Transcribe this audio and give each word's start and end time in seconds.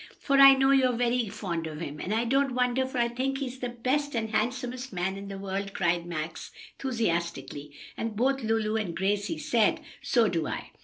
for 0.19 0.39
I 0.39 0.55
know 0.55 0.71
you're 0.71 0.95
very 0.97 1.29
fond 1.29 1.67
of 1.67 1.79
him. 1.79 1.99
And 1.99 2.11
I 2.11 2.25
don't 2.25 2.55
wonder, 2.55 2.87
for 2.87 2.97
I 2.97 3.07
think 3.07 3.37
he's 3.37 3.59
the 3.59 3.67
very 3.67 3.81
best 3.83 4.15
and 4.15 4.31
handsomest 4.31 4.91
man 4.91 5.15
in 5.15 5.27
the 5.27 5.37
world," 5.37 5.75
cried 5.75 6.07
Max 6.07 6.49
enthusiastically, 6.79 7.73
and 7.95 8.15
both 8.15 8.41
Lulu 8.41 8.77
and 8.77 8.97
Gracie 8.97 9.37
said, 9.37 9.79
"So 10.01 10.27
do 10.27 10.47
I." 10.47 10.71